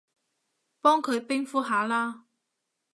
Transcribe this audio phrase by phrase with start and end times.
[0.81, 2.25] 幫佢冰敷下啦